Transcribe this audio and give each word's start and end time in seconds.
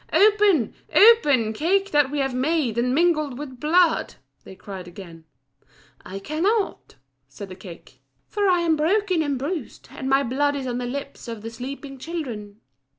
"Open, 0.13 0.73
open, 0.95 1.53
cake 1.53 1.91
that 1.91 2.09
we 2.09 2.17
have 2.17 2.33
made 2.33 2.79
and 2.79 2.91
mingled 2.95 3.37
with 3.37 3.59
blood!" 3.59 4.15
they 4.43 4.55
cried 4.55 4.87
again. 4.87 5.25
"I 6.03 6.17
cannot," 6.17 6.95
said 7.27 7.49
the 7.49 7.55
cake, 7.55 8.01
"for 8.27 8.47
I 8.49 8.61
am 8.61 8.75
broken 8.75 9.21
and 9.21 9.37
bruised, 9.37 9.89
and 9.91 10.09
my 10.09 10.23
blood 10.23 10.55
is 10.55 10.65
on 10.65 10.79
the 10.79 10.87
lips 10.87 11.27
of 11.27 11.43
the 11.43 11.51
sleeping 11.51 11.99
children." 11.99 12.61